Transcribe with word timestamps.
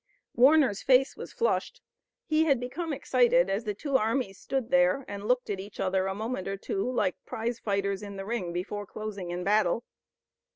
Warner's 0.33 0.81
face 0.81 1.15
was 1.15 1.31
flushed. 1.31 1.79
He 2.25 2.45
had 2.45 2.59
become 2.59 2.91
excited, 2.91 3.51
as 3.51 3.65
the 3.65 3.75
two 3.75 3.97
armies 3.97 4.39
stood 4.39 4.71
there, 4.71 5.05
and 5.07 5.27
looked 5.27 5.47
at 5.51 5.59
each 5.59 5.79
other 5.79 6.07
a 6.07 6.15
moment 6.15 6.47
or 6.47 6.57
two 6.57 6.91
like 6.91 7.23
prize 7.23 7.59
fighters 7.59 8.01
in 8.01 8.15
the 8.15 8.25
ring 8.25 8.51
before 8.51 8.87
closing 8.87 9.29
in 9.29 9.43
battle. 9.43 9.83